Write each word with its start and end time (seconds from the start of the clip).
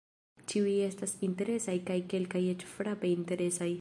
Ĉiuj 0.51 0.71
estas 0.85 1.13
interesaj 1.27 1.77
kaj 1.91 1.99
kelkaj 2.15 2.43
eĉ 2.55 2.67
frape 2.73 3.13
interesaj. 3.19 3.69